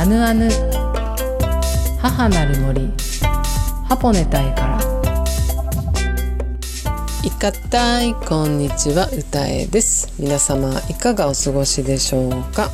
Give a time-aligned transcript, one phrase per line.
[0.00, 0.48] アヌアヌ。
[2.00, 2.90] 母なる森。
[3.86, 4.80] ハポネタイから。
[7.22, 9.10] いかたいこんにちは。
[9.12, 10.10] 歌えです。
[10.18, 12.70] 皆様いかがお過ごしでしょうか？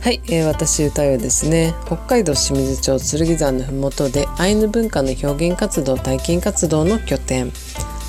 [0.00, 1.74] はい、えー、私歌えですね。
[1.86, 7.50] 北海道清水町剣山のふもとでアイヌ文化の表現活動体験活動の拠点。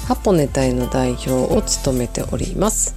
[0.07, 2.93] ハポネタイの代表を務めております。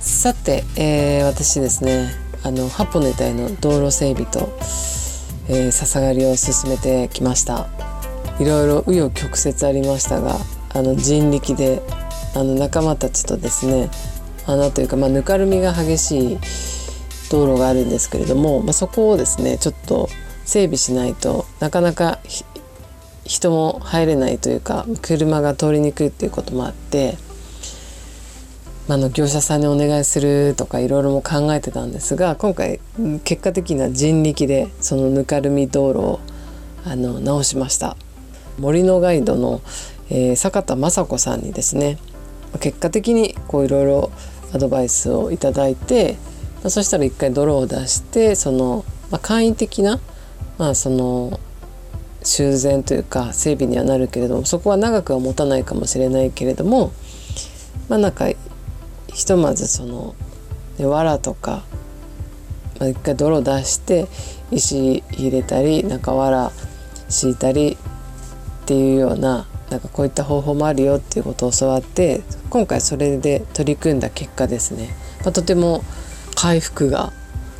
[0.00, 2.10] さて、えー、私ですね。
[2.44, 4.52] あのハポネタイの道路整備と、
[5.48, 7.68] えー、笹刈りを進めてきました。
[8.38, 10.36] いろいろ紆余曲折ありましたが
[10.74, 11.82] あの人力で
[12.34, 13.90] あの仲間たちとですね
[14.46, 16.38] 穴というか、まあ、ぬかるみが激しい
[17.30, 20.08] 道路があるんですけれども、まあ、そこをですねちょっと
[20.44, 22.18] 整備しないとなかなか
[23.24, 27.16] 人も入れないというか車が通りにくいっていうこともあって、
[28.94, 32.80] あ、の業者さんにお願いするとかいろいろも考えてたんですが今回
[33.24, 36.20] 結果的には人力でそのぬかるみ道路を
[36.84, 37.96] あの直しました。
[38.58, 39.62] 森のガイドの、
[40.10, 41.98] えー、坂田雅子さんにですね
[42.60, 44.12] 結果的にこういろいろ
[44.52, 46.18] アドバイスをいただいて、
[46.68, 49.98] そしたら一回泥を出してその、まあ、簡易的な、
[50.58, 51.40] まあ、その
[52.22, 56.92] 修繕というか整備にはなるけれどもそこは長くは持たないかもしれないけれども
[57.88, 58.26] まあなんか
[59.12, 60.14] ひとまずその、
[60.78, 61.64] ね、藁とか、
[62.80, 64.08] まあ、一回泥出して
[64.50, 66.52] 石入れたりなんか藁
[67.08, 67.76] 敷いたり
[68.62, 75.82] っていうようななんかこういった方法もあるよっていうことを教わって今回それで取り組んだ結果ですね、まあ、とても
[76.34, 77.12] 回復が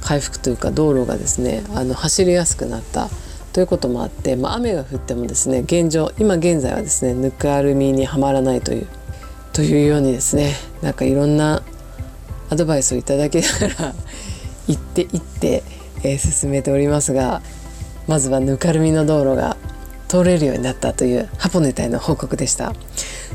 [0.02, 3.08] 回復というか道路がですねあの走りやすくなった
[3.52, 8.86] ということもあって、まあ、雨が降ってもですね現状今現在はですねぬくアルミにはまらないという
[9.52, 11.62] というようにですねなんかいろんな
[12.50, 13.94] アドバイスをいただきながら
[14.68, 15.62] 行って行って、
[16.02, 17.42] えー、進めておりますが
[18.06, 19.56] まずはぬかるみの道路が
[20.08, 22.74] 通れるようになったというハポネタへの報告でした。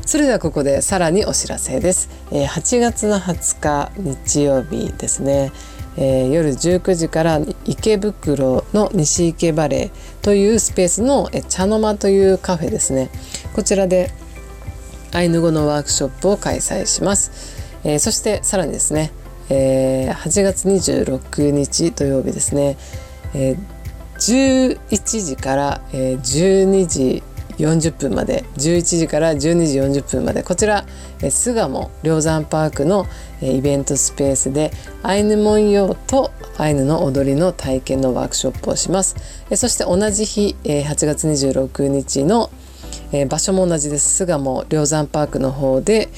[0.06, 5.52] それではここでさらにお知らせです、えー、8月の20日日曜日ですね。
[5.96, 13.10] えー、夜19時から池袋の西池バレーというスペースの茶の間というカフェですね。
[13.52, 14.12] こちらで
[15.12, 19.10] アイヌ語のワークショップを開催します、えー、そしてさらにですね、
[19.50, 22.76] えー、8月26日土曜日ですね、
[23.34, 27.22] えー、11時から、えー、12時
[27.58, 30.86] 40分まで11時から12時40分までこちら
[31.28, 33.06] 巣鴨梁山パークの
[33.42, 34.70] イベントスペースで
[35.02, 39.16] アイヌ文様とアイヌの踊りの体験のワークショップをします。
[39.56, 42.50] そして同じ日8月26日の
[43.28, 44.16] 場所も同じです。
[44.16, 46.10] 巣鴨梁山パークの方で、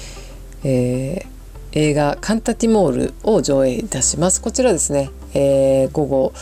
[0.65, 4.41] えー、映画「カンタティモール」を上映いたします。
[4.43, 6.33] こちらですね、えー、午後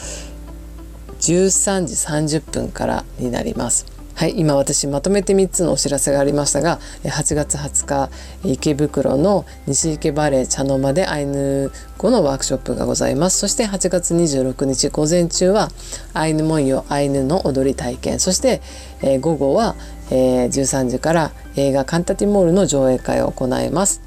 [1.21, 3.98] 13時30分からになります。
[4.19, 8.11] はい、今私まとめて3つのお知らせがありましたが8月20日
[8.43, 13.39] 池袋の西池バレー茶の間でアイヌ語のワークショップがございます。
[13.39, 15.69] そして8月26日午前中は
[16.15, 18.19] アイヌ文様アイヌの踊り体験。
[18.19, 18.61] そして、
[19.03, 19.77] えー、午後は、
[20.11, 24.03] えー、13時から映画カンタティモールの上映会を行います。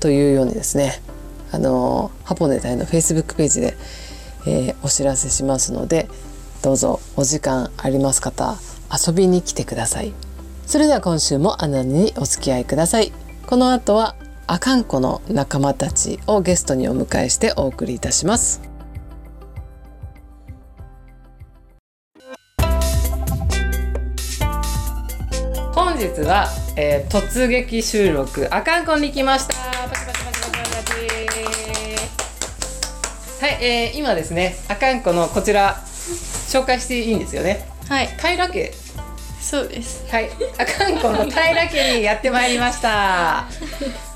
[0.00, 1.02] というようにですね
[1.50, 3.76] あのハポネタイのフェイスブックページで、
[4.46, 6.08] えー、お知らせしますので
[6.62, 8.56] どうぞお時間あります方
[8.92, 10.12] 遊びに来てください。
[10.66, 13.12] それでは今週もアナにお付き合いください。
[13.46, 14.14] この後は
[14.46, 18.60] アカンコの仲間たちをゲストにお迎えしてお送りいたします。
[25.74, 28.48] 本日は、えー、突撃収録。
[28.54, 29.54] アカンコに来ました。
[33.44, 37.66] はい、えー、今ですねアカンコのこちら紹介していいんですよね。
[37.88, 38.06] はい。
[38.06, 38.72] 平家
[39.42, 40.06] そうです。
[40.08, 40.30] はい。
[40.56, 43.44] あかんこの平家にやってまいりました。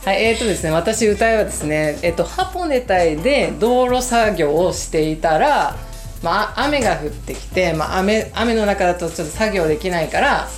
[0.05, 0.25] はい。
[0.25, 5.77] えーとですね私歌いはですねえっ、ー、とハポネタイで道路作業をしていたら
[6.23, 10.49] まあ雨が降ってきて、まあ雨、雨の中だとちょっと作業できないから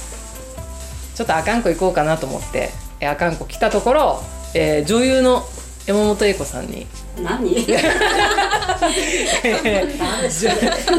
[1.14, 2.70] ちょっとあかんこ行こうかなと思って
[3.04, 4.20] あかんこ来たところ、
[4.54, 5.42] えー、女優の
[5.86, 6.86] 山本英子さんに
[7.22, 7.66] 何？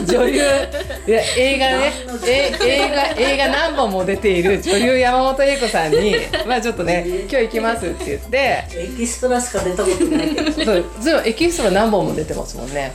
[0.06, 0.42] 女優。
[1.07, 1.94] いや映画ね。
[2.25, 6.16] え映画映画何本も出ている女優山本英子さんに
[6.48, 8.63] 「まあちょっとね今日行きます」って言って。
[8.74, 10.30] エキストラしか出たことない。
[10.30, 12.94] けどそうそうエキストラ何本も出てますもんね。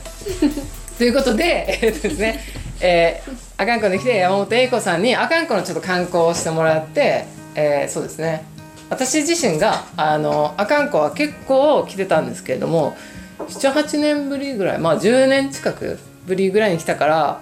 [0.97, 2.43] ということでえですね
[2.79, 7.25] えー、あかんこに来て山本英子さんにあかんこのちょっと観光をしてもらって、
[7.55, 8.43] えー、そうですね。
[8.89, 12.95] 私自身があのあかんこは結構来てたんですけれども
[13.39, 17.41] 78年ぶりぐらいまあ10年近くぶりぐらいに来たから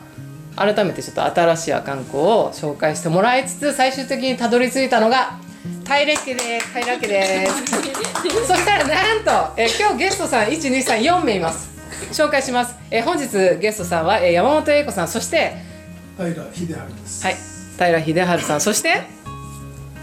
[0.55, 5.39] 改めてちょっと新しい阿寒湖を紹介してもらいつつ最終的にたどり着いたのが
[5.85, 11.71] 平家です平家ですそしたらなんとえ今日ゲストさん1234名います
[12.11, 13.27] 紹介しますえ本日
[13.59, 15.73] ゲストさんはえ山本英子さんそして
[16.17, 17.25] 平秀治です。
[17.25, 17.35] はい
[17.77, 19.01] 平秀治さんそして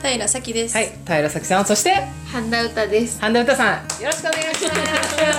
[0.02, 0.76] 平咲です。
[0.76, 1.94] はい平咲さんそして
[2.32, 3.20] 半田歌です。
[3.20, 4.74] 半田歌さんよろしくお願いしま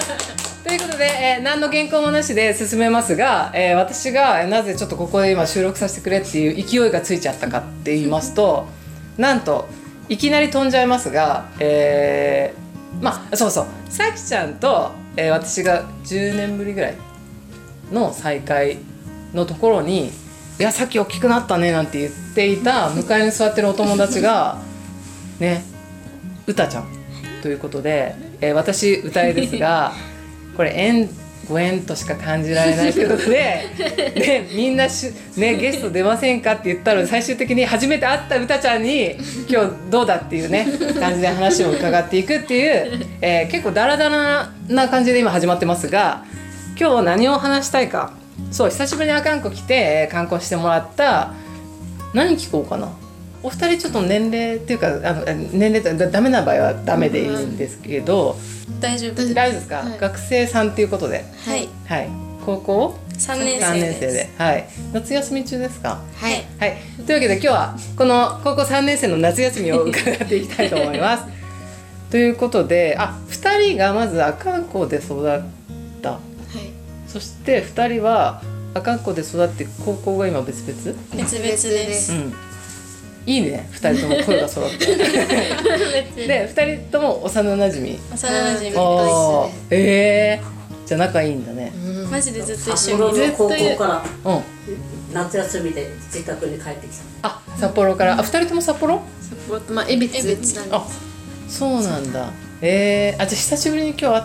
[0.01, 0.38] す。
[0.71, 8.68] ということで、えー何の原稿もなしで進めますが、えー私がなぜちょっとここで今収録させてくれっていう勢いがついちゃったかって言いますと
[9.18, 9.68] なんと
[10.07, 16.95] いきなり飛んじゃいますが、えーまあそうそうさきちゃんと、えー私が10年ぶりぐらい
[17.91, 18.77] の再会
[19.33, 20.07] のところに
[20.57, 24.57] 「いやさっき大きくなったね」なんて言っていた向かいに座ってるお友達が
[25.38, 25.65] ね
[26.47, 26.88] うたちゃん
[27.41, 29.91] ということで、えー私歌えですが
[30.62, 31.10] これ縁
[31.50, 33.66] ご縁としか感じられないということで、
[34.16, 39.18] ね、みんなし、ね、ゲスト出ませんかって言ったので最終的に初めて会ったうたちゃんに
[39.50, 40.68] 今日どうだっていうね
[41.00, 46.25] 感じで話を伺っていくっていう、えー結構ダラダラな感じで今始まってますが
[46.80, 48.13] 今日何を話したいか。
[48.52, 51.34] そう久しぶりに阿寒湖来てえー観光してもらった
[52.13, 52.90] 何聞こうかな
[53.43, 58.38] お二人ちょっと年齢っていうかあのえ年齢ってだダメな場合はダメでいいんですけど、
[58.79, 59.15] 大丈夫。
[59.15, 59.33] 大丈夫。
[59.33, 59.99] 大丈夫ですか、はい。
[59.99, 61.25] 学生さんっていうことで。
[61.45, 61.67] はい。
[61.88, 62.09] はい。
[62.45, 62.95] 高校？
[63.17, 63.99] 三年3生です。
[64.01, 64.29] 年生で。
[64.38, 64.67] はい。
[64.93, 66.01] 夏休み中ですか？
[66.15, 66.45] はい。
[66.59, 66.77] はい。
[67.05, 71.23] というわけで今日はこの高校3年生の夏休みを伺っていきたいと思います。
[72.11, 75.41] ということであ二人がまず阿寒湖で育っ
[76.01, 76.11] た。
[76.11, 76.19] はい。
[77.07, 78.41] そして二人は
[78.73, 80.95] 阿寒湖で育って高校が今別々？
[81.15, 81.57] 別々で
[81.93, 82.11] す。
[82.13, 82.33] うん
[83.25, 84.85] いいね二人とも声が揃って。
[86.27, 88.00] で二人とも幼馴染。
[88.13, 91.71] 幼馴染ああええじゃあ仲いいんだね。
[92.09, 92.97] マジでずっと一札緒に。
[92.97, 94.41] 幌の高校からうん。
[95.13, 97.29] 夏休みで自宅に帰ってきた。
[97.29, 98.13] あ札幌から。
[98.19, 99.01] あ二人とも札幌？
[99.21, 100.29] 札幌とまあ恵比寿。
[100.29, 100.59] なんです。
[100.71, 100.88] あ
[101.47, 102.31] そうなんだ。
[102.62, 104.24] えー、あじゃあ久しぶりに今日会っ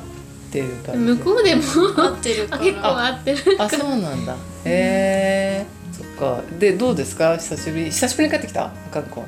[0.53, 1.01] てる感じ。
[1.01, 1.63] 向こうでも。
[1.63, 3.07] 合ってるかあ結構ら。
[3.07, 3.39] 合ってる。
[3.59, 4.37] あそうなんだ。
[4.65, 7.37] えー、そっかでどうですか？
[7.37, 8.71] 久しぶり久しぶりに帰ってきた？
[8.93, 9.25] 学校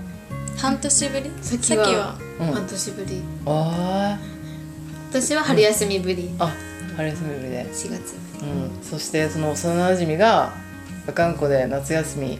[0.57, 1.31] 半年ぶり？
[1.41, 2.19] 先はさっきは。
[2.41, 3.23] うん半年ぶり。
[3.47, 4.19] あ
[5.11, 6.31] 私は春休みぶり。
[6.39, 6.53] ーあ
[6.97, 10.53] 春休みぶりで4月ぶうんそしてその幼馴染が
[11.07, 12.39] 阿寒湖で夏休み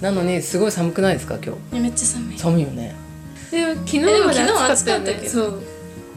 [0.00, 1.38] なのにすごい寒くないですか？
[1.44, 2.38] 今日めっちゃ寒い。
[2.38, 2.94] 寒いよね
[3.52, 3.58] り。
[3.58, 5.10] でも昨日まで昨日暑かったよね。
[5.10, 5.62] 暑かったけどそう。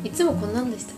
[0.04, 0.96] いつもこんなんでしたっ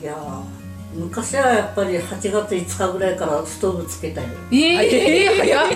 [0.00, 0.04] け？
[0.04, 0.59] いやー
[0.92, 5.68] 昔はやっぱり8月5日ぐらいからストーブつけたよええー、早っ。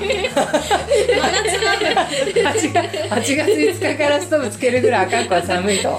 [2.43, 2.97] 8月
[3.33, 5.85] 8月5日からストーブつけるぐらい赤ん子は寒いと。
[5.85, 5.99] だか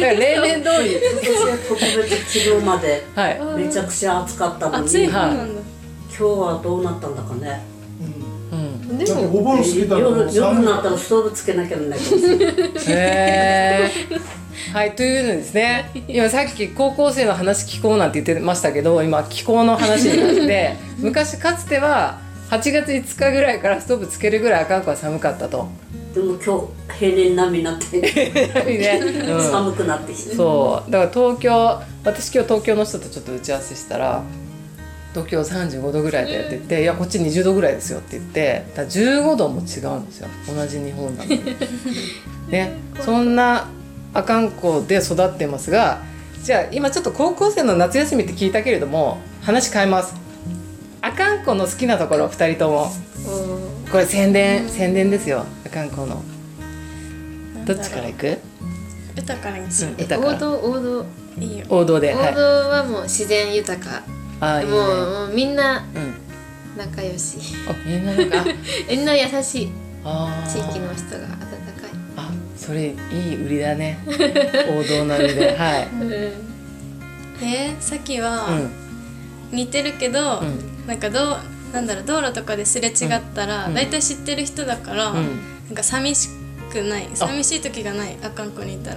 [0.00, 3.40] ら例年通り今年は特別昨日まではい。
[3.64, 5.04] めちゃくちゃ暑かったのに暑い。
[5.04, 5.62] 今方なんだ。
[6.10, 7.64] 日はどうなったんだかね。
[8.52, 8.98] うん。
[8.98, 12.72] でだってもお盆過ぎたらも夜夜になったらストーブつけなきゃないかもしれない。
[12.88, 22.18] へーはいというのですね今さっき高校生の話聞こうなんて言ってましたけど今気候の話になって 昔かつては
[22.50, 25.68] 8月5日ぐらいからストーブつけるぐらい赤ん子は寒かったと。
[26.14, 26.60] でも今
[26.94, 29.00] 日平年並みになって ね。
[29.28, 29.42] うん。
[29.42, 30.34] 寒くなってきて。
[30.34, 30.90] そう。
[30.90, 34.22] だから東京私今日東京の人とちょっと打ち合わせしたら
[35.12, 40.28] 東京35度ぐらいでって言って「いやこっち20度ぐらいですよ」って言ってだから15度も違うんですよ。
[40.54, 41.42] 同じ日本なのに。
[42.48, 42.72] ね。
[43.04, 43.66] そんな
[44.16, 46.02] 阿寒湖で育ってますが
[46.42, 50.14] じゃあ今ちょっと高校生の夏休みって聞いたけれども話変えます。
[51.02, 52.90] 阿寒湖の好きなところ2人とも
[53.86, 56.22] おこれ宣伝宣伝ですよ阿寒湖の
[57.64, 58.38] どっちから行く？
[59.16, 61.00] 豊かにしようん豊か王道王道。
[61.00, 61.06] う。
[61.38, 61.66] いいよ。
[61.68, 64.02] 王道で王はい道はもう自然豊か。
[64.40, 66.14] あーいいねもうもうみんなうん
[66.76, 67.38] 仲良し。
[67.68, 68.44] あみんななんか？
[68.88, 69.72] みんな優しい。
[70.48, 71.26] 地域の人が
[72.66, 73.98] それいい売りだね。
[74.68, 75.56] 王道な売りで。
[75.56, 75.88] はい。
[77.40, 78.70] えー、さっきうはん。
[79.52, 80.86] 似てるけど、うん。
[80.88, 81.38] なんかどう
[81.72, 83.74] なんだろう道路とかですれ違ったら、うん。
[83.74, 85.38] 大体知ってる人だから、うん。
[85.68, 86.28] なんか寂し
[86.72, 87.08] くない。
[87.14, 88.16] 寂しい時がない。
[88.24, 88.96] あかんこにいたら。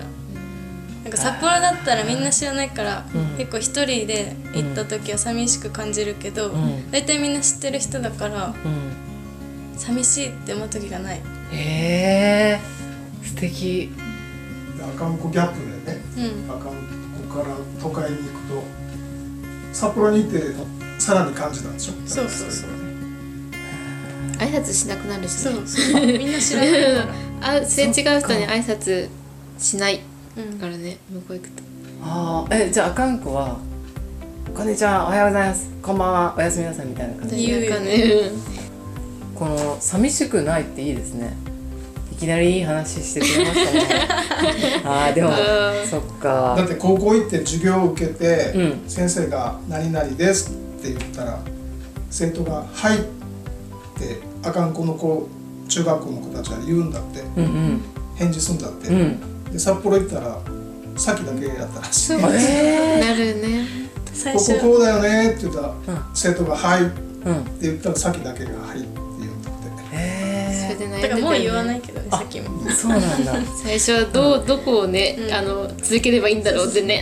[1.03, 3.37] なんか札幌だったらみんな知らないから、うん。
[3.37, 6.89] 結構一人で行った時は寂しく感じるけど、ん。
[6.89, 9.77] 大体みんな知ってる人だからうん。
[9.77, 11.21] 寂しいって思う時がない。
[11.51, 12.59] へえ
[13.23, 13.91] 素敵。
[14.81, 16.01] 阿寒湖ギャップでね。
[16.17, 16.51] うん。
[16.51, 16.71] 阿寒
[17.29, 18.63] 湖から都会に行くと
[19.73, 20.41] 札幌に行って
[20.97, 21.93] さらに感じたんでしょ？
[22.07, 22.69] そうそうそう。
[24.39, 25.51] 挨拶しなくなるしね。
[25.53, 25.63] そう。
[25.67, 26.05] そう。
[26.05, 26.89] みんな知らないか
[27.41, 27.59] ら。
[27.61, 29.07] あすれ違う人に挨拶
[29.57, 30.01] しない
[30.37, 31.63] うんからね向こう行くと。
[32.03, 33.57] あーえじゃああかんこは
[34.55, 35.69] こんにちはおはようございます。
[35.81, 36.35] こんばんは。
[36.37, 37.41] おやすみなさいみたいな感じで。
[37.43, 37.97] 言うかね。
[37.97, 38.31] ね。
[39.35, 41.33] この寂しくないっていいですね。
[41.47, 41.48] い
[42.19, 44.07] きなりいい話してくれましたね。
[44.83, 45.87] あーでもうん。
[45.87, 46.55] そっか。
[46.57, 48.81] だって高校行って授業を受けて、うん。
[48.87, 51.39] 先生が「何々です」って言ったら
[52.09, 55.29] 生徒が「はい」ってあかん子の子
[55.67, 57.21] 中学校の子たちが言うんだって。
[57.37, 57.81] うんうん。
[58.15, 59.19] 返事するんだって、うん。
[59.53, 60.37] で札幌行ったら
[60.97, 62.07] さっきだけやったらしい。
[62.07, 63.65] そうこえなるね。
[64.13, 65.75] 最初ここうだよねって言ったら、ん。
[66.13, 66.91] 生徒が「はい」って
[67.61, 68.83] 言ったらさっきだけが「はい」
[70.79, 72.67] で悩んでだからもう言わいないけどねさっきも。
[72.67, 73.35] えそうなんだ。
[73.63, 75.33] 最初はどうどこをね、うん。
[75.33, 77.01] あの続ければいいんだろうってね。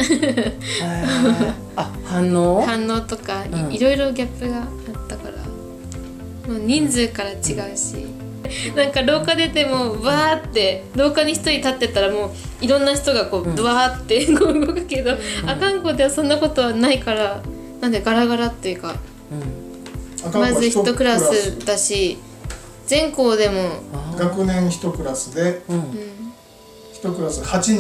[1.75, 2.61] あ反応？
[2.65, 3.73] 反応とかい,、うん。
[3.73, 4.65] いろいろギャップがあっ
[5.07, 5.37] たから。
[6.51, 8.07] もう人数から違うし、
[8.75, 12.27] なんか廊下出てもバーって廊下に一人立ってたらも
[12.61, 15.11] ういろんな人がこうバーって 動くけど、
[15.45, 17.41] あかんこではそんなことはないから
[17.81, 18.95] なんでガラガラっていうか
[20.33, 22.17] まず一クラスだし
[22.87, 23.69] 全校でも、
[24.17, 25.61] 学年一クラスで。
[26.93, 27.79] 一クラス8人や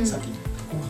[0.00, 0.38] な、先に。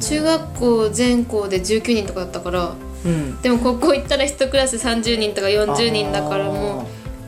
[0.00, 2.74] 中学校全校で19人とかだったから。
[3.04, 3.40] うん。
[3.40, 6.86] でも高校行ったら一クラス30人とか40人だからもう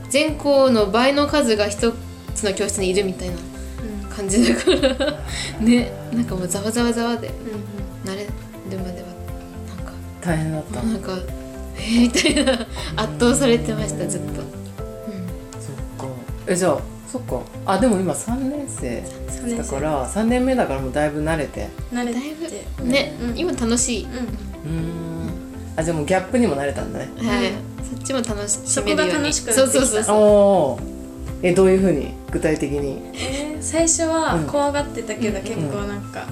[0.09, 1.93] 全校の倍の数が一
[2.35, 3.35] つの教室にいるみたいな
[4.15, 5.17] 感じだから。
[5.59, 5.91] ね。
[6.13, 7.31] なんかもうざわざわざわで。
[8.05, 8.29] 慣れる
[8.77, 9.07] までは
[9.75, 9.93] なんか。
[10.21, 10.81] 大変だった。
[10.83, 11.17] なんか
[11.77, 12.67] えー、みたいな。
[12.95, 14.60] 圧倒されてましたずっと、
[16.47, 16.77] えじゃあ
[17.11, 17.41] そっか。
[17.65, 21.67] あでも今3年生3年生だから3年目だからもうだいぶ慣れて。
[21.91, 24.09] 慣れだいてぶね、うん今楽しい、うー
[24.71, 25.31] ん。
[25.75, 27.09] あじゃあもうギャップにも慣れたんだね。
[27.17, 27.51] はい、
[27.83, 29.23] そっちも楽しそこがめるように。
[29.25, 29.71] 楽しくなってきた。
[29.71, 30.15] そうそうそうそう。
[30.15, 30.79] おお
[31.43, 33.01] えどういうふうに具体的に？
[33.13, 34.43] えー最初はうん。
[34.47, 36.27] 怖がってたけど、結構なんか、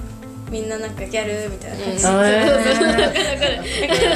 [0.50, 2.28] みんななんかギャルみたいな感じ、だから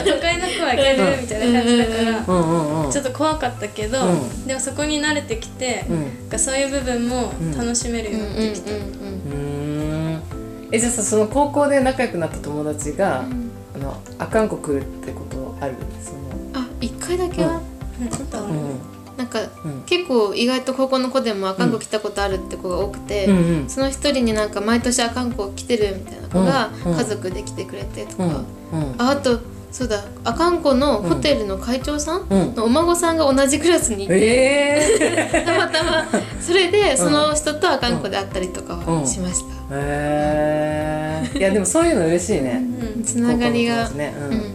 [0.02, 2.24] 都会の子はギャルみたいな感じだから、
[2.92, 4.46] ちょっと怖かったけど、うん。
[4.46, 5.84] でもそこに慣れてきて、
[6.36, 8.72] そういう部分も楽しめるようになってきた、
[10.72, 15.76] えじゃあさその高校で仲良くなった友達が、あのあかんこ来るってことある？
[16.02, 16.18] その。
[16.54, 17.62] あ一回だけは、
[18.00, 18.08] うん。
[18.08, 18.54] ちょっとある。
[18.54, 19.82] うんなんか、うん。
[19.86, 23.36] 結構意外と高校の子でもあかんこ来たことあるって子が多くて、うん。
[23.36, 26.92] うんその一人になんか毎年あかんこ来てるみたいな子がうん。
[26.92, 26.98] うん。
[26.98, 28.30] 家族で来てくれてとか、うん。
[28.30, 28.94] うん。
[28.98, 29.40] ああと
[29.74, 32.54] そうだあかんこのホテルの会長さんうん。
[32.54, 36.06] のお孫さんが同じクラスにいて、え たまたま
[36.40, 42.62] それでその人とあかんこで会ったりとかはしました、ー、へえいやでもそういうの嬉しいね、
[43.04, 44.14] つながりが、ね。
[44.16, 44.36] うん。
[44.36, 44.54] うん。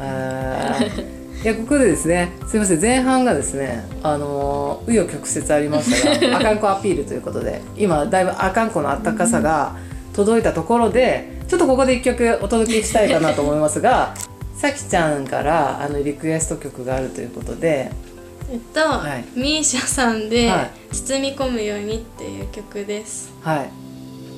[0.00, 1.13] あー
[1.44, 9.76] いやここでですねすいません前半がですねあのー紆余曲折ありましたが あかんこアピールということで今だいぶあかんこのあったかさが
[10.14, 14.14] 届いたところでちょっとここで一曲お届けしたいかなと思いますが
[14.56, 17.90] さきちゃんからあのリクエスト曲があるということで
[18.50, 19.24] えっと、はい。
[19.38, 23.32] ミーシャさんでは「包み込むように」っていう曲です。
[23.42, 23.70] はい。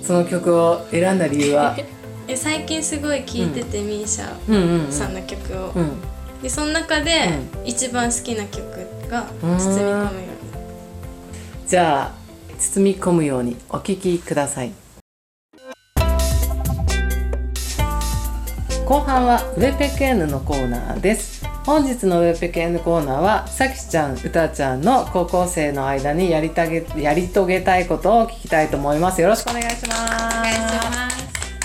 [0.06, 1.76] その曲を選んだ理由は？
[2.28, 4.92] え最近すごい聴いてて、ミーシャうんうんうん。
[4.92, 5.14] さん。
[5.14, 5.90] の曲を、うん
[6.42, 8.64] でその中で一番好きな曲
[9.08, 10.26] が「包み込むように」
[11.66, 12.12] じゃあ
[12.58, 14.72] 包み込むようにお聴きください。
[18.86, 21.44] 後半はウェペケンヌのコーナーです。
[21.64, 29.20] 本日のウェペケンヌコーナーはさきちゃんうたちゃんの高校生の間にやりたげやり遂げたいことを聞きたいと思います。
[29.20, 30.36] よろしくお願いします。
[30.36, 31.05] はい、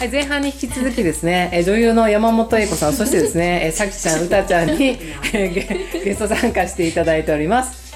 [0.09, 4.97] 前半に引き続きですね、え女優の山本英子さん、そしてですね、えさきちゃん、うたちゃんに
[5.33, 7.93] えゲ ゲスト参加していただいております。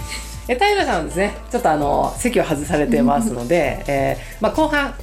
[0.47, 4.93] え平さんはですね、ちょっとあの席を外されてますので、えーまあ、後半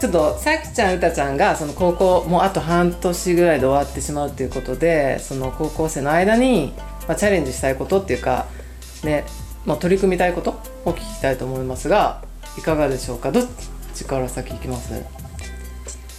[0.00, 6.72] ちょっとさきちゃんうたちゃんがその高校もうあと半年ぐらいで終わってしまうということでその高校生の間に、
[7.08, 8.46] まあ、チャレンジしたいことっていうか
[9.04, 9.24] ね、
[9.66, 12.22] まあ、取り組みたいことを聞きたいと思いますが
[12.58, 13.30] いかがでしょうか？
[13.32, 13.46] どっ
[13.94, 15.25] ちから先いきます？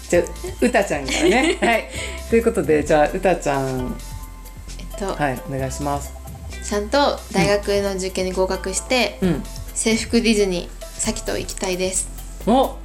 [0.09, 0.23] じゃあ
[0.61, 1.57] うたちゃんからね。
[1.61, 1.89] はい。
[2.29, 3.95] ということでじゃあうたちゃん。
[4.79, 6.13] えっと、はいお願いします。
[6.63, 9.43] ちゃんと大学の受験に合格して、うん。
[9.73, 12.09] 制服ディズニーさきと行きたいです。
[12.45, 12.75] お。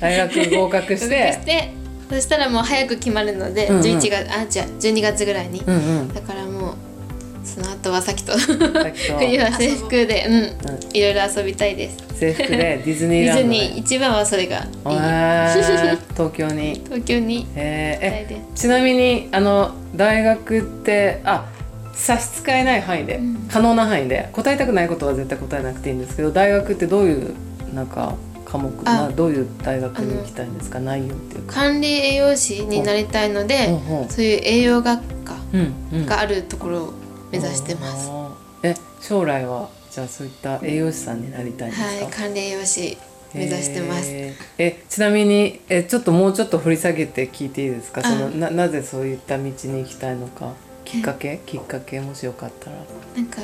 [0.00, 1.32] 大学合格して。
[1.32, 1.72] して
[2.10, 3.82] そしたらもう早く決まるので、うんうん。
[3.82, 6.14] 11月あじゃあ12月ぐらいに、うんうん。
[6.14, 6.44] だから
[7.44, 8.32] その後はさきと。
[8.36, 8.54] きと。
[9.18, 10.26] 冬は制服で。
[10.28, 10.32] う
[10.92, 11.96] ん、いろいろ遊びたいです。
[12.18, 13.58] 制服で ディズニーディズランドに。
[13.60, 14.66] ニー一番はそれが
[16.14, 16.80] 東京に。
[16.84, 17.46] 東京に。
[17.56, 18.34] えー。
[18.36, 21.46] えちなみにあの大学ってあ
[21.94, 23.20] 差し支えない範囲で、
[23.50, 27.34] 可能な範囲で答えたくないことは絶対答えなくていいんですけど大学ってどういう
[27.74, 28.14] なんか
[28.46, 28.94] 科目あ。
[29.02, 30.78] などういう大学に行きたいんですか？
[30.80, 31.54] 内容っていうか。
[31.54, 33.68] 管理栄養士になりたいので、
[34.08, 35.72] そういう栄養学科うん。
[35.92, 36.94] うんがあるところを
[37.30, 38.10] 目指してます、
[38.62, 42.96] え将来はじゃあそういった栄養士さんになりたいんですか、はい管理栄養士
[43.32, 44.10] 目指してます。
[44.10, 44.34] へー。
[44.58, 48.00] えちなみにえちょっともうちょっと掘り下げて聞いていいですか？
[48.04, 48.04] あ。
[48.04, 50.54] そのななぜそういった道に行きたいのか？
[50.84, 51.40] きっかけ？
[51.46, 52.00] きっかけ？
[52.00, 52.76] もしよかったら。
[53.14, 53.40] なんか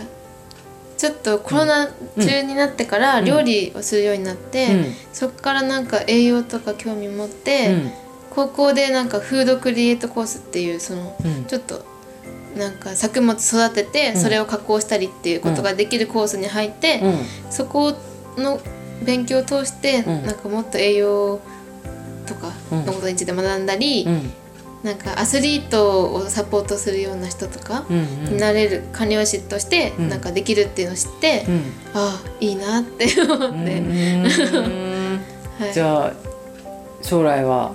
[0.97, 4.85] ちょっとコロナ中になってから料理をするようになって、うん。
[5.12, 7.90] そこからなんか栄養とか興味持って、うん。
[8.31, 11.45] 高校でなんかフードクリエイトコースっていうそのうん。
[11.45, 11.85] ちょっと
[12.56, 14.20] なんか作物育ててうん。
[14.20, 17.18] それを加工したりっていうことができるコースに入って、うん。
[17.50, 17.94] そこ
[18.36, 18.60] の
[19.04, 20.26] 勉強を通して、うん。
[20.26, 21.40] なんかもっと栄養
[22.26, 24.32] とかのことについて学んだり、うん。
[24.82, 30.08] なんかアスリートをサポートするような人とかうんになれる管理栄養士としてうん。
[30.08, 31.62] なんかできるっていうのを知って、うん。
[31.94, 33.46] ああいいなって思って、
[35.58, 36.12] はい、じゃあ
[37.02, 37.72] 将来は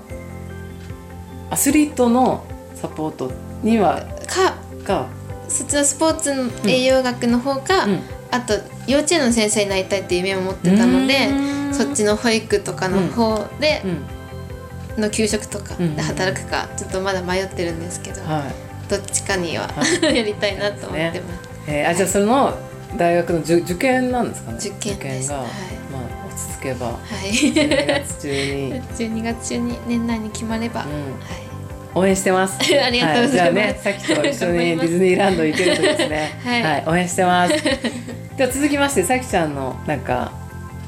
[1.49, 2.45] アスリートの
[2.75, 5.07] サポートにはかが、
[5.47, 7.99] そっちのスポーツの栄養学の方か、うん。
[8.31, 8.53] あと
[8.87, 11.27] 幼稚園の先生になりたいっていう夢を持ってたので
[11.73, 15.01] そっちの保育とかの方でう、ん。
[15.01, 15.95] の給食とかうん。
[15.97, 18.89] で働くかちょっとまだ迷ってるんですけど、はい。
[18.89, 21.49] どっちかにはは やりたいなと思ってます。
[21.67, 22.57] えーあじゃあその
[22.97, 24.57] 大学の受受験なんですかね？
[24.59, 25.45] 受験が、はい。
[25.91, 26.87] まあ落ち着けば。
[26.87, 26.93] は
[27.25, 27.29] い。
[27.31, 30.89] 12月中に、 12月中に年内に決まれば、うん。
[30.89, 30.97] は
[31.37, 31.50] い
[31.93, 32.57] 応援してます。
[32.83, 33.27] ありがとうございます。
[33.27, 36.31] はじゃあねさっきと一緒にディズニーランド行けるとですね。
[36.43, 36.83] はい。
[36.87, 37.53] 応援してます。
[38.37, 40.31] では続きましてさきちゃんのなんか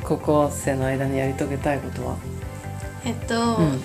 [0.04, 2.16] 高校生の間にやり遂げたいことは？
[3.06, 3.82] えっと、うん。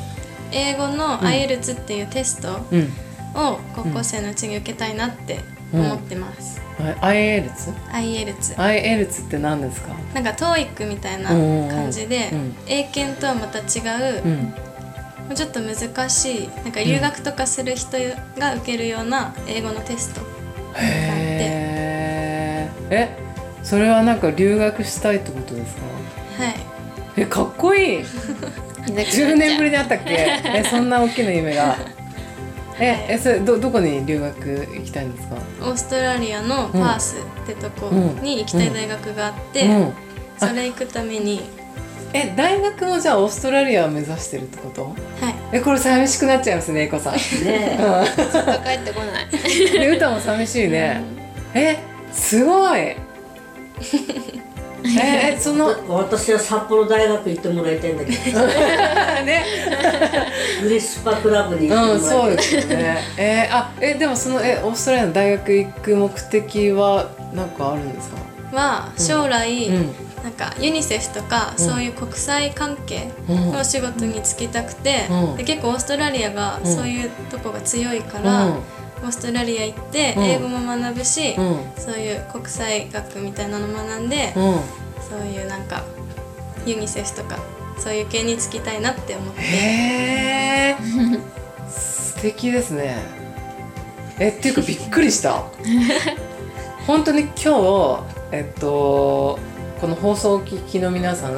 [0.52, 2.92] 英語の IELTS っていうテストうん。
[3.34, 5.40] を高校生のうちに受けたいなって
[5.72, 6.62] 思ってます、
[7.02, 7.75] はい IELTS?
[7.92, 9.90] IELTS IELTS って何ですか？
[10.14, 14.22] なんか TOEIC みたいな感じで、うん英検とはまた違う、
[15.28, 15.32] もうん。
[15.32, 16.49] うちょっと難しい。
[16.64, 17.99] なんか留学とかする人
[18.38, 20.20] が受けるような英語のテスト、
[20.76, 22.94] へー。
[22.94, 23.08] え
[23.62, 25.82] それはなんか留学したいってことですか？
[26.45, 26.54] はい。
[27.17, 28.04] えかっこいい。
[28.88, 30.12] 10年ぶりに会ったっけ？
[30.56, 31.76] えそんな大きな夢が。
[32.80, 35.34] ええそれどどこに留学行きたいんですか？
[35.62, 37.91] オーストラリアのパースってとこ
[38.23, 39.93] に行きたい大学があって、うん。
[40.38, 41.43] それ行くために
[42.14, 44.84] え大学もじゃあオーストラリアを目指してるってこと？
[44.84, 44.94] はい。
[45.52, 47.14] えこれ寂しくなっちゃいますね英子さん。
[47.14, 47.21] ね
[48.16, 49.26] ちょっと帰ってこない。
[49.78, 51.02] で歌も寂しいね。
[51.54, 51.76] え
[52.12, 52.97] すごい。
[54.84, 58.40] えその私は札幌大学行ってもらいたいんだけど。
[59.26, 59.44] ね。
[60.62, 62.00] グリスパクラブに行ってもらうんい。
[62.00, 62.99] たい、そうですよね。
[63.18, 68.16] えーあえでもそのえオーストラリアの大学行く目的はなんかあるんですか？
[68.56, 69.94] は将来、うん
[70.28, 71.64] なんかユニセフとか、うん。
[71.64, 73.52] そういう国際関係うん。
[73.52, 75.36] の仕事に就きたくて、うん。
[75.38, 76.67] で結構オーストラリアがうん。
[76.67, 78.52] そういうとこが強いから、うん。
[78.52, 80.25] オーストラリア行ってうん。
[80.25, 81.60] 英語も学ぶし、うん。
[81.78, 84.54] そういう国際学みたいなの学んで、うん。
[85.08, 85.82] そういうなんか
[86.67, 87.38] ユニセフとか
[87.78, 89.41] そういう系に就きたいなって思って。
[89.41, 89.47] へ
[90.73, 90.76] え
[91.71, 92.97] 素敵ですね。
[94.19, 95.45] えっていうかびっくりした。
[96.86, 99.38] 本当に今日えっと
[99.80, 101.34] この放送をお聞きの皆さん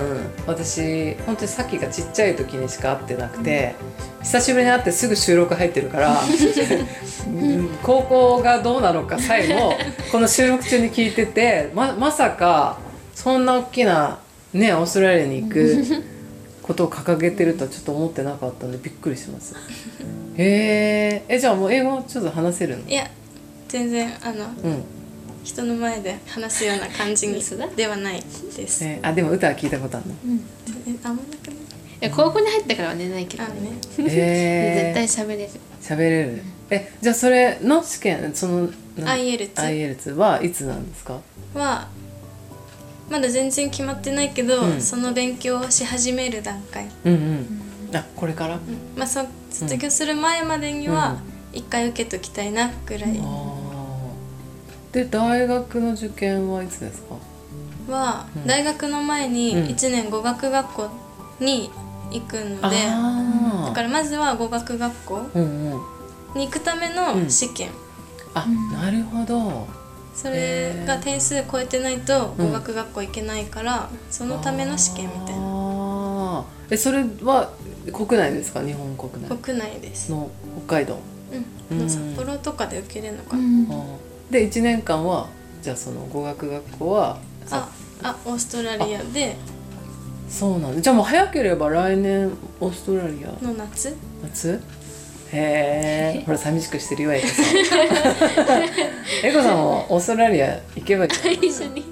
[0.46, 3.74] 私本当にさっきがちっちゃい時にしか会ってなくて
[4.22, 9.74] 久しぶりに会ってすぐ収録入ってるからうん高校がどうなのかさえも
[10.10, 12.78] この収録中に聞いててままさか
[13.14, 14.20] そんな大きな
[14.54, 15.84] ねオーストラリアに行く
[16.62, 19.54] ことを掲げてるとはちょっと思ってなかったんでびっくりします。
[20.36, 22.88] へええじゃあもう英語ちょっと話せるの？
[22.88, 23.10] いや
[23.68, 24.99] 全然あのうん。
[25.42, 27.42] 人の前で話すような感じに
[27.76, 28.22] ではない
[28.56, 28.84] です。
[28.84, 30.14] えーあでも歌は聞いたことあるの？
[30.86, 31.54] えあんまなくない？
[31.54, 31.58] い
[32.00, 33.54] や高校に入ってからは寝ないけどあね。
[33.60, 35.50] ねへえ絶対喋れる。
[35.80, 36.42] 喋れる。
[36.70, 41.20] えじゃあそれの試験そのな IELTS IELTS はいつなんですか？
[41.54, 41.88] は
[43.10, 47.96] まだ全然決まってないけど、うんその勉強をし始める段階、うんうん。
[47.96, 48.58] あこれから？
[48.96, 51.18] まあ、そ卒業する前までには
[51.52, 53.49] 一回受けときたいなぐらいああ。
[54.92, 57.14] で大学の受験はいつですか？
[57.92, 59.66] は、大学の前にうん。
[59.66, 60.88] 1年語学学校
[61.40, 61.70] に
[62.10, 65.80] 行くので、あだからまずは語学学校うんうん。
[66.34, 67.70] に行くための試験、
[68.34, 69.66] あなるほど。
[70.14, 76.44] それが点数超えてないと語学学校行けないから、そのための試験みたいな。
[76.70, 77.50] えそれは
[77.92, 78.60] 国内ですか？
[78.60, 79.36] 日本国内。
[79.36, 80.30] 国内です、の
[80.66, 80.98] 北海道、
[81.70, 81.78] うん。
[81.80, 81.88] うん。
[81.90, 83.42] 札幌とかで受けれるのかな、
[84.30, 85.28] で1年間は
[85.62, 87.18] じゃあその語学学校は
[87.50, 87.68] あ
[88.02, 89.36] あオーストラリアで。
[90.28, 90.80] そうなんだ。
[90.80, 93.28] じゃあもう早ければ来年オーストラリア。
[93.44, 93.94] の夏？
[94.22, 94.60] 夏？
[95.32, 96.22] へえ。
[96.26, 97.46] ほら寂しくしてるよエコさん。
[99.26, 101.84] エコさんもオーストラリア行けばいいじゃん一緒に。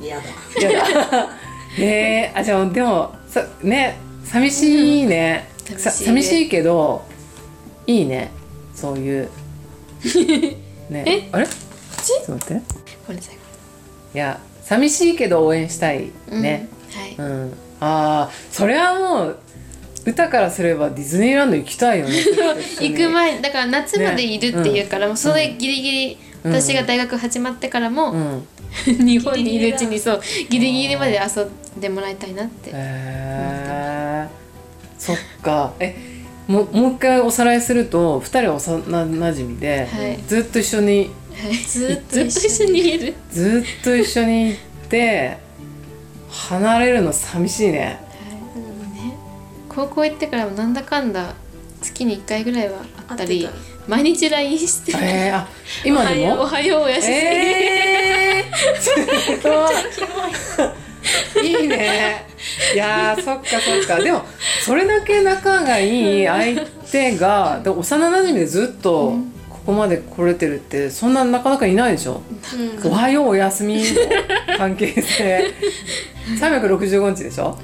[0.00, 0.22] 嫌だ。
[0.58, 0.72] いや
[1.10, 1.28] だ。
[1.76, 2.32] へえ。
[2.34, 6.06] あじゃあでもさね寂しいね、さ寂しいね。
[6.06, 7.04] 寂しいけど
[7.86, 8.32] いいね。
[8.74, 9.28] そういう
[10.90, 11.46] ねあれ？
[11.46, 11.50] ち？
[11.50, 12.62] ょっと待って。
[13.06, 13.36] ごめんなさい
[14.14, 16.10] いや寂しいけど応援したい。
[16.28, 17.14] ね、はい。
[17.16, 17.52] うん。
[17.80, 19.38] ああそれはもう
[20.06, 22.14] 歌からすればディズニーランド行きたいよね。
[22.80, 28.46] 行く前だから夏までいるっていうから、もうそれギリギリ、うん私が大学始まってからも、うん。
[28.86, 34.26] 日本にいるうちにそうギリギリまで遊んでもらいたいなって、へえ
[34.96, 35.72] そっか。
[35.80, 35.96] え
[36.46, 40.16] もうもう一回おさらいすると2人は幼なじみで、はい。
[40.28, 41.10] ずっと一緒に
[41.66, 43.14] ずっとずっと一緒にいる。
[43.30, 45.38] ずっと一緒に行って
[46.30, 48.00] 離れるの寂しいね。
[49.68, 51.34] 高校行ってからもなんだかんだ
[51.82, 52.78] 月に1回ぐらいは
[53.08, 53.48] あったり
[53.86, 54.92] 毎日 LINE して。
[54.96, 55.48] えー、あ
[55.84, 56.42] 今でも？
[56.42, 60.72] おはようおはようおやすみ、えー、
[61.42, 62.26] いいいね。
[62.74, 64.02] いやーそっかそっか。
[64.02, 64.22] でも
[64.64, 69.14] それだけ仲がいい相手がで幼なじみでずっと
[69.48, 72.22] ここまで来れてるってそんななかなかいないでしょ、
[72.84, 72.90] うん。
[72.90, 73.82] おはようおやすみの
[74.56, 75.52] 関係性。
[76.40, 77.58] 365日でしょ？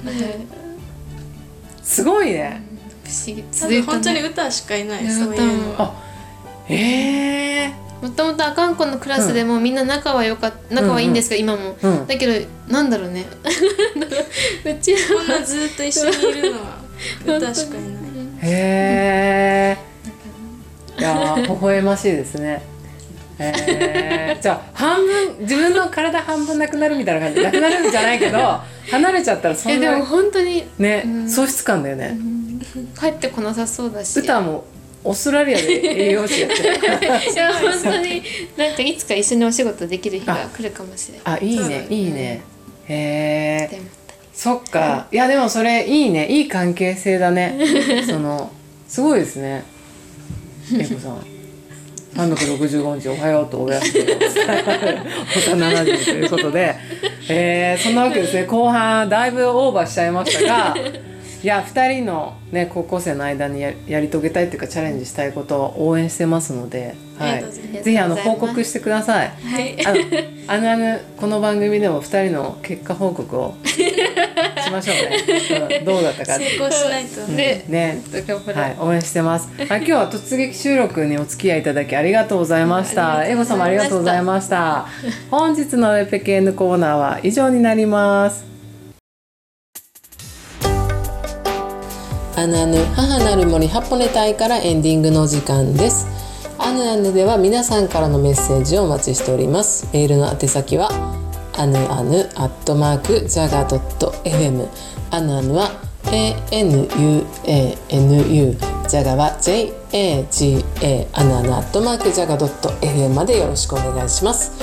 [1.81, 2.61] すごいね。
[3.03, 3.81] 不思議。
[3.81, 5.75] 本当にね歌しかいないそういうのは。
[5.79, 6.03] あ
[6.69, 13.25] ええもともとあかんこのクラスでもみんな仲は良かっ仲はいいんですけど、今も、うんだけどなんだろうね。
[14.65, 16.79] うちらこんなずっと一緒にいるのは
[17.25, 17.91] 歌しかいない
[18.41, 19.77] へ
[20.97, 20.99] え。
[20.99, 22.61] いやー微笑ましいですね。
[23.39, 23.53] へ
[24.35, 24.37] え。
[24.41, 27.41] じゃあ半分自分の体半分なくなるみたいな感じ。
[27.41, 28.59] なくなるんじゃないけど
[28.91, 31.29] 離れちゃったらそんえでもな本当にね、うん。
[31.29, 32.17] 喪失感だよね。
[32.99, 34.19] 帰ってこなさそうだし。
[34.19, 34.65] 歌も
[35.03, 36.75] オーストラリアで栄養士やってる。
[36.75, 38.23] いや本当に
[38.57, 42.43] なんかいつか一緒にお仕事できる日が来るかもしれないあいいねいいね。
[42.87, 43.81] へえ。
[44.33, 45.07] そっか。
[45.11, 47.57] いやでもそれいいねいい関係性だね。
[48.07, 48.51] その
[48.87, 49.63] すごいですね。
[50.73, 51.33] えこさん。
[52.15, 54.05] 365日おはようとおやすみを
[55.57, 56.75] 幼なじみということで、
[57.27, 60.75] えーそんなわけですね後半だいぶオーバーしちゃいましたが
[61.43, 67.43] いや2人の、ね、高校生の間にややり遂げたいっていうかチャレンジしたいことを応援してますので、はい。
[67.83, 69.29] ぜひあの報告してください。
[69.29, 69.85] はい。
[69.85, 69.99] あの
[70.47, 77.27] あぬあぬこの番組でも2人の結果報告をしましょうね、うんどうだったか成功しないと。
[77.35, 78.01] でね。
[78.25, 79.49] 頑張ろうはい、応援してます。
[79.57, 83.27] はい、今日は突撃収録にお付き合いいただきありがとうございました。
[83.27, 84.87] エゴ様ありがとうございました。
[85.29, 88.52] 本日のエペケンヌコーナーは以上になります。
[92.35, 96.07] アヌアヌ母なる森ハポネ隊からエンディングの時間です。
[96.57, 99.87] アヌアヌでは皆さんからのメッセージをお待ちしております。
[99.93, 100.89] メールの宛先は
[101.55, 104.67] アヌアヌアットマークジャガドット FM
[105.11, 105.69] アヌアヌは
[106.05, 106.89] ANUANU
[108.89, 114.53] ジャガは JAGA アヌアヌアットマークジャガドット FM までよろしくお願いします。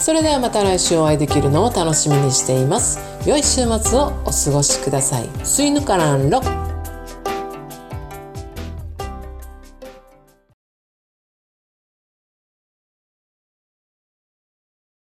[0.00, 2.98] それではまた来週お会いできるのを楽しみにしています。
[3.26, 5.28] 良い週末をお過ごしください。
[5.44, 6.40] スイヌカランロ